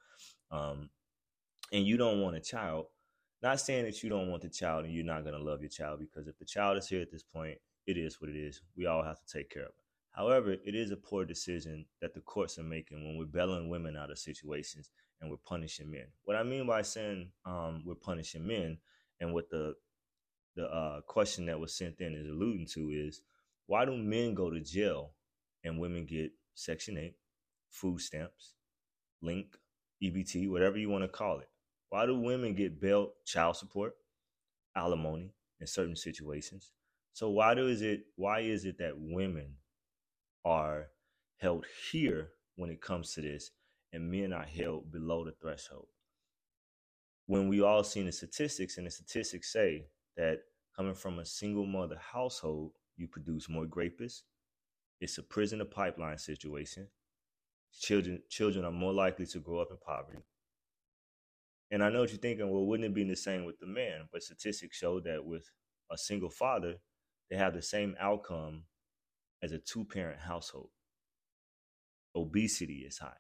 Um, 0.51 0.91
and 1.73 1.87
you 1.87 1.97
don't 1.97 2.21
want 2.21 2.37
a 2.37 2.41
child, 2.41 2.87
not 3.43 3.61
saying 3.61 3.85
that 3.85 4.03
you 4.03 4.09
don't 4.09 4.31
want 4.31 4.43
the 4.43 4.49
child 4.49 4.85
and 4.85 4.95
you're 4.95 5.05
not 5.05 5.23
going 5.25 5.37
to 5.37 5.43
love 5.43 5.61
your 5.61 5.69
child, 5.69 6.01
because 6.01 6.27
if 6.27 6.39
the 6.39 6.45
child 6.45 6.79
is 6.79 6.89
here 6.89 7.03
at 7.03 7.11
this 7.11 7.23
point, 7.23 7.59
it 7.87 7.97
is 7.97 8.21
what 8.21 8.31
it 8.31 8.37
is. 8.37 8.63
We 8.77 8.87
all 8.87 9.03
have 9.03 9.19
to 9.21 9.33
take 9.33 9.51
care 9.51 9.63
of 9.63 9.69
it. 9.69 9.75
However, 10.11 10.53
it 10.53 10.75
is 10.75 10.91
a 10.91 10.97
poor 10.97 11.27
decision 11.27 11.85
that 12.01 12.15
the 12.15 12.21
courts 12.21 12.59
are 12.59 12.63
making 12.63 13.05
when 13.05 13.19
we're 13.19 13.27
bailing 13.27 13.69
women 13.69 13.97
out 13.97 14.11
of 14.11 14.19
situations 14.19 14.91
and 15.21 15.31
we're 15.31 15.37
punishing 15.37 15.91
men. 15.91 16.07
What 16.25 16.37
I 16.37 16.43
mean 16.43 16.67
by 16.67 16.83
saying 16.83 17.31
um, 17.45 17.83
we're 17.85 17.95
punishing 17.95 18.47
men, 18.47 18.79
and 19.21 19.35
what 19.35 19.51
the 19.51 19.75
the 20.57 20.65
uh, 20.73 21.01
question 21.03 21.45
that 21.47 21.61
was 21.61 21.75
sent 21.77 22.01
in 22.01 22.15
is 22.15 22.27
alluding 22.27 22.67
to 22.67 22.89
is 22.91 23.21
why 23.67 23.85
do 23.85 23.95
men 23.95 24.33
go 24.33 24.51
to 24.51 24.59
jail 24.61 25.13
and 25.65 25.79
women 25.79 26.07
get 26.07 26.33
Section 26.55 26.97
8, 26.97 27.15
food 27.69 28.01
stamps, 28.01 28.55
link, 29.21 29.59
EBT, 30.03 30.51
whatever 30.51 30.79
you 30.79 30.89
want 30.89 31.05
to 31.05 31.09
call 31.09 31.41
it? 31.41 31.49
Why 31.89 32.07
do 32.07 32.19
women 32.19 32.55
get 32.55 32.81
bail, 32.81 33.13
child 33.25 33.57
support, 33.57 33.95
alimony 34.75 35.33
in 35.61 35.67
certain 35.67 35.97
situations? 35.97 36.73
So 37.13 37.31
why 37.31 37.55
do 37.55 37.69
is 37.69 37.83
it 37.83 38.07
why 38.17 38.41
is 38.41 38.65
it 38.65 38.79
that 38.79 38.99
women 38.99 39.55
are 40.45 40.89
held 41.39 41.65
here 41.91 42.31
when 42.57 42.71
it 42.71 42.81
comes 42.81 43.15
to 43.15 43.21
this 43.21 43.51
and 43.93 44.11
men 44.11 44.33
are 44.33 44.45
held 44.45 44.93
below 44.93 45.25
the 45.25 45.33
threshold? 45.33 45.89
When 47.27 47.49
we 47.49 47.63
all 47.63 47.83
seen 47.83 48.07
the 48.07 48.13
statistics 48.13 48.77
and 48.79 48.87
the 48.87 48.91
statistics 48.91 49.53
say 49.53 49.87
that 50.17 50.41
coming 50.77 50.95
from 50.95 51.19
a 51.19 51.25
single 51.25 51.67
mother 51.67 51.99
household, 51.99 52.73
you 52.97 53.09
produce 53.09 53.49
more 53.49 53.67
rapists. 53.67 54.23
It's 55.01 55.19
a 55.19 55.23
prison 55.23 55.59
to 55.61 55.65
pipeline 55.65 56.19
situation. 56.19 56.89
Children 57.81 58.23
children 58.29 58.65
are 58.65 58.73
more 58.73 58.93
likely 58.93 59.27
to 59.27 59.39
grow 59.39 59.61
up 59.61 59.71
in 59.71 59.77
poverty. 59.79 60.23
And 61.71 61.83
I 61.83 61.91
know 61.91 62.01
what 62.01 62.11
you're 62.11 62.19
thinking, 62.19 62.51
well, 62.51 62.65
wouldn't 62.65 62.87
it 62.87 62.95
be 62.95 63.05
the 63.05 63.17
same 63.17 63.45
with 63.45 63.59
the 63.59 63.67
man? 63.67 64.09
But 64.13 64.23
statistics 64.23 64.77
show 64.77 65.01
that 65.01 65.25
with 65.25 65.51
a 65.91 65.99
single 65.99 66.31
father, 66.31 66.77
they 67.29 67.37
have 67.37 67.55
the 67.55 67.63
same 67.63 67.97
outcome 67.99 68.65
as 69.43 69.53
a 69.53 69.59
two 69.59 69.85
parent 69.85 70.21
household. 70.21 70.71
Obesity 72.15 72.85
is 72.87 72.99
high. 72.99 73.19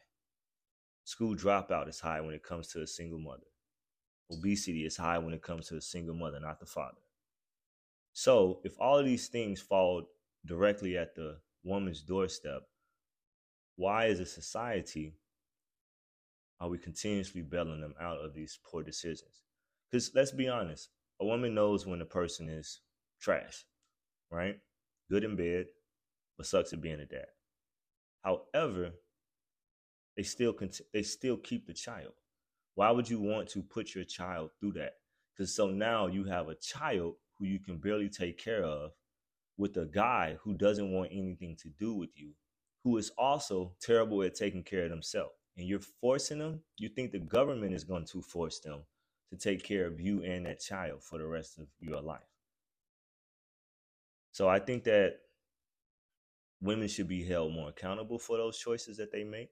School 1.05 1.37
dropout 1.37 1.88
is 1.88 2.00
high 2.00 2.21
when 2.21 2.35
it 2.35 2.43
comes 2.43 2.69
to 2.69 2.83
a 2.83 2.87
single 2.87 3.19
mother. 3.19 3.47
Obesity 4.33 4.85
is 4.85 4.97
high 4.97 5.19
when 5.19 5.35
it 5.35 5.43
comes 5.43 5.69
to 5.69 5.76
a 5.76 5.81
single 5.81 6.15
mother, 6.15 6.41
not 6.41 6.59
the 6.59 6.67
father. 6.67 7.00
So, 8.12 8.61
if 8.65 8.75
all 8.81 8.99
of 8.99 9.05
these 9.05 9.29
things 9.29 9.61
fall 9.61 10.09
directly 10.47 10.97
at 10.97 11.15
the 11.15 11.38
woman's 11.62 12.00
doorstep, 12.00 12.62
why, 13.76 14.07
is 14.07 14.21
a 14.21 14.26
society, 14.26 15.15
are 16.61 16.69
we 16.69 16.79
continuously 16.79 17.43
bailing 17.43 17.81
them 17.81 17.95
out 18.01 18.19
of 18.19 18.35
these 18.35 18.59
poor 18.65 18.83
decisions? 18.83 19.43
Because 19.91 20.11
let's 20.15 20.33
be 20.33 20.49
honest, 20.49 20.91
a 21.21 21.25
woman 21.25 21.55
knows 21.55 21.87
when 21.87 22.01
a 22.01 22.07
person 22.07 22.49
is 22.49 22.81
trash, 23.21 23.65
right? 24.31 24.59
Good 25.11 25.25
in 25.25 25.37
bed, 25.37 25.67
but 26.37 26.47
sucks 26.47 26.73
at 26.73 26.81
being 26.81 27.01
a 27.01 27.07
dad. 27.07 27.27
However, 28.23 28.93
they 30.17 30.23
still 30.23 30.53
cont- 30.53 30.81
they 30.93 31.03
still 31.03 31.37
keep 31.37 31.67
the 31.67 31.75
child. 31.75 32.13
Why 32.75 32.91
would 32.91 33.09
you 33.09 33.21
want 33.21 33.49
to 33.51 33.63
put 33.63 33.95
your 33.95 34.05
child 34.05 34.51
through 34.59 34.73
that? 34.73 34.95
Because 35.33 35.55
so 35.55 35.71
now 35.71 36.07
you 36.07 36.25
have 36.25 36.49
a 36.49 36.55
child 36.55 37.15
who 37.39 37.47
you 37.47 37.59
can 37.59 37.79
barely 37.79 38.09
take 38.09 38.39
care 38.39 38.65
of 38.65 38.93
with 39.57 39.77
a 39.77 39.87
guy 39.87 40.39
who 40.43 40.55
doesn't 40.55 40.93
want 40.93 41.11
anything 41.13 41.57
to 41.57 41.69
do 41.69 41.95
with 41.95 42.11
you, 42.15 42.33
who 42.85 42.97
is 42.97 43.11
also 43.19 43.75
terrible 43.81 44.23
at 44.23 44.35
taking 44.35 44.63
care 44.63 44.85
of 44.85 44.91
himself. 44.91 45.33
And 45.57 45.67
you're 45.67 45.81
forcing 45.81 46.39
them, 46.39 46.61
you 46.77 46.89
think 46.89 47.13
the 47.13 47.19
government 47.19 47.75
is 47.75 47.85
going 47.85 48.05
to 48.07 48.21
force 48.21 48.61
them 48.61 48.81
to 49.31 49.37
take 49.37 49.63
care 49.63 49.87
of 49.87 50.01
you 50.01 50.23
and 50.23 50.47
that 50.47 50.61
child 50.61 51.03
for 51.03 51.19
the 51.19 51.27
rest 51.27 51.59
of 51.59 51.67
your 51.81 52.01
life. 52.01 52.21
So 54.33 54.49
I 54.49 54.59
think 54.59 54.85
that 54.85 55.17
women 56.61 56.89
should 56.89 57.09
be 57.09 57.25
held 57.25 57.53
more 57.53 57.71
accountable 57.71 58.19
for 58.19 58.37
those 58.37 58.59
choices 58.59 58.99
that 58.99 59.13
they 59.13 59.25
make 59.25 59.51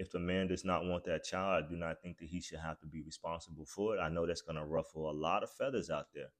if 0.00 0.10
the 0.10 0.18
man 0.18 0.46
does 0.48 0.64
not 0.64 0.86
want 0.86 1.04
that 1.04 1.24
child, 1.24 1.62
I 1.62 1.68
do 1.68 1.76
not 1.76 2.00
think 2.00 2.16
that 2.18 2.28
he 2.30 2.40
should 2.40 2.58
have 2.58 2.80
to 2.80 2.86
be 2.86 3.02
responsible 3.02 3.66
for 3.66 3.94
it. 3.94 4.00
I 4.00 4.08
know 4.08 4.26
that's 4.26 4.40
going 4.40 4.56
to 4.56 4.64
ruffle 4.64 5.10
a 5.10 5.12
lot 5.12 5.42
of 5.42 5.50
feathers 5.50 5.90
out 5.90 6.06
there, 6.14 6.32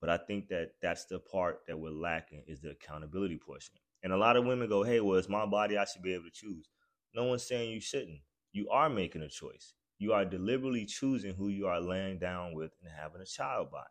but 0.00 0.08
I 0.08 0.16
think 0.16 0.48
that 0.48 0.70
that's 0.80 1.04
the 1.04 1.18
part 1.18 1.60
that 1.66 1.78
we're 1.78 1.90
lacking 1.90 2.44
is 2.46 2.62
the 2.62 2.70
accountability 2.70 3.36
portion. 3.36 3.74
And 4.02 4.14
a 4.14 4.16
lot 4.16 4.38
of 4.38 4.46
women 4.46 4.70
go, 4.70 4.82
"Hey, 4.82 5.00
well, 5.00 5.18
it's 5.18 5.28
my 5.28 5.44
body. 5.44 5.76
I 5.76 5.84
should 5.84 6.00
be 6.00 6.14
able 6.14 6.24
to 6.24 6.30
choose." 6.30 6.70
No 7.12 7.24
one's 7.24 7.46
saying 7.46 7.70
you 7.70 7.80
shouldn't. 7.80 8.22
You 8.56 8.70
are 8.70 8.88
making 8.88 9.20
a 9.20 9.28
choice. 9.28 9.74
You 9.98 10.14
are 10.14 10.24
deliberately 10.24 10.86
choosing 10.86 11.34
who 11.34 11.50
you 11.50 11.66
are 11.66 11.78
laying 11.78 12.18
down 12.18 12.54
with 12.54 12.72
and 12.82 12.90
having 12.90 13.20
a 13.20 13.26
child 13.26 13.70
by. 13.70 13.84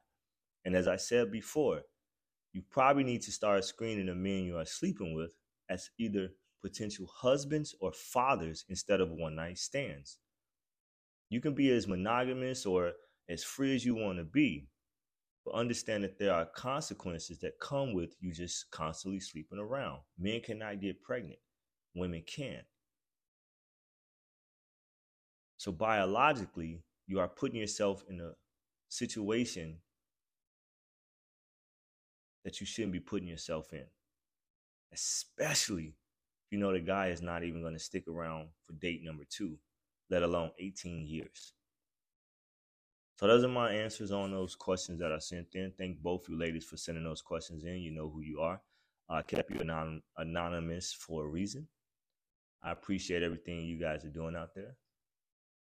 And 0.66 0.76
as 0.76 0.88
I 0.88 0.96
said 0.96 1.32
before, 1.32 1.84
you 2.52 2.64
probably 2.72 3.04
need 3.04 3.22
to 3.22 3.32
start 3.32 3.64
screening 3.64 4.08
the 4.08 4.16
men 4.16 4.44
you 4.44 4.58
are 4.58 4.66
sleeping 4.66 5.14
with 5.14 5.30
as 5.70 5.92
either 6.00 6.30
potential 6.64 7.06
husbands 7.06 7.76
or 7.80 7.92
fathers 7.92 8.66
instead 8.68 9.02
of 9.02 9.12
one 9.12 9.36
night 9.36 9.60
stands. 9.60 10.18
You 11.30 11.42
can 11.42 11.54
be 11.54 11.70
as 11.70 11.88
monogamous 11.88 12.66
or 12.66 12.94
as 13.30 13.44
free 13.44 13.76
as 13.76 13.86
you 13.86 13.94
want 13.94 14.18
to 14.18 14.24
be, 14.24 14.68
but 15.46 15.54
understand 15.54 16.04
that 16.06 16.18
there 16.18 16.34
are 16.34 16.48
consequences 16.48 17.38
that 17.42 17.60
come 17.62 17.94
with 17.94 18.16
you 18.20 18.34
just 18.34 18.72
constantly 18.72 19.20
sleeping 19.20 19.60
around. 19.60 20.00
Men 20.18 20.42
cannot 20.42 20.82
get 20.82 21.04
pregnant, 21.04 21.38
women 21.94 22.24
can. 22.26 22.64
So, 25.66 25.72
biologically, 25.72 26.84
you 27.08 27.20
are 27.20 27.28
putting 27.28 27.60
yourself 27.60 28.04
in 28.08 28.22
a 28.22 28.34
situation 28.88 29.78
that 32.44 32.60
you 32.60 32.68
shouldn't 32.68 32.94
be 32.94 33.00
putting 33.00 33.28
yourself 33.28 33.74
in, 33.74 33.86
especially 34.94 35.96
if 36.46 36.52
you 36.52 36.60
know 36.60 36.72
the 36.72 36.80
guy 36.80 37.08
is 37.08 37.24
not 37.24 37.44
even 37.44 37.64
going 37.64 37.74
to 37.74 37.80
stick 37.80 38.08
around 38.08 38.50
for 38.64 38.74
date 38.74 39.02
number 39.04 39.24
two, 39.28 39.58
let 40.12 40.22
alone 40.22 40.52
18 40.60 41.08
years. 41.08 41.54
So 43.16 43.26
those 43.26 43.44
are 43.44 43.48
my 43.48 43.72
answers 43.72 44.12
on 44.12 44.30
those 44.30 44.54
questions 44.54 45.00
that 45.00 45.12
I 45.12 45.18
sent 45.18 45.56
in. 45.56 45.74
Thank 45.80 45.98
both 45.98 46.30
you 46.30 46.38
ladies 46.38 46.66
for 46.66 46.78
sending 46.78 47.06
those 47.06 47.24
questions 47.24 47.64
in. 47.64 47.78
You 47.78 47.90
know 47.90 48.08
who 48.08 48.22
you 48.22 48.40
are. 48.40 48.62
I 49.10 49.24
kept 49.24 49.50
you 49.50 49.62
anon- 49.62 50.04
anonymous 50.16 50.94
for 50.94 51.26
a 51.26 51.28
reason. 51.28 51.68
I 52.62 52.72
appreciate 52.72 53.24
everything 53.24 53.66
you 53.66 53.80
guys 53.80 54.06
are 54.06 54.10
doing 54.10 54.36
out 54.36 54.54
there. 54.54 54.76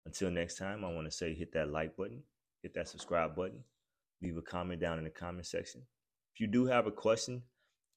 Until 0.09 0.31
next 0.31 0.57
time, 0.57 0.87
I 0.87 0.91
want 0.91 1.07
to 1.07 1.11
say 1.11 1.35
hit 1.35 1.53
that 1.53 1.71
like 1.71 1.95
button, 1.95 2.23
hit 2.63 2.73
that 2.73 2.89
subscribe 2.89 3.37
button, 3.37 3.63
leave 4.23 4.39
a 4.39 4.41
comment 4.41 4.81
down 4.81 4.97
in 4.97 5.05
the 5.05 5.11
comment 5.11 5.45
section. 5.45 5.83
If 6.33 6.41
you 6.41 6.47
do 6.47 6.65
have 6.65 6.87
a 6.87 6.91
question, 6.91 7.43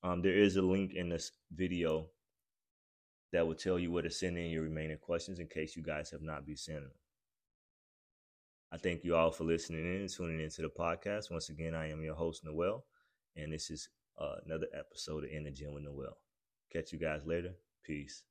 um, 0.04 0.22
there 0.22 0.38
is 0.38 0.58
a 0.58 0.62
link 0.62 0.94
in 0.94 1.08
this 1.08 1.32
video 1.56 2.08
that 3.32 3.48
will 3.48 3.56
tell 3.56 3.80
you 3.80 3.94
where 3.94 4.04
to 4.04 4.12
send 4.12 4.38
in 4.38 4.52
your 4.52 4.64
remaining 4.64 4.98
questions 4.98 5.40
in 5.40 5.48
case 5.48 5.78
you 5.78 5.84
guys 5.84 6.10
have 6.12 6.22
not 6.22 6.46
been 6.46 6.58
sending 6.58 6.84
them. 6.84 6.92
I 8.74 8.78
thank 8.78 9.06
you 9.06 9.16
all 9.16 9.32
for 9.32 9.46
listening 9.46 9.86
in 9.86 10.02
and 10.02 10.10
tuning 10.10 10.42
into 10.42 10.64
the 10.64 10.68
podcast. 10.68 11.32
Once 11.32 11.48
again, 11.48 11.74
I 11.74 11.92
am 11.92 12.04
your 12.04 12.16
host, 12.16 12.44
Noel, 12.44 12.84
and 13.38 13.54
this 13.54 13.70
is 13.70 13.88
uh, 14.20 14.36
another 14.46 14.68
episode 14.78 15.24
of 15.24 15.30
In 15.30 15.46
the 15.46 15.52
Gym 15.52 15.74
with 15.74 15.84
Noel. 15.84 16.18
Catch 16.74 16.92
you 16.92 17.00
guys 17.00 17.26
later. 17.26 17.54
Peace. 17.86 18.24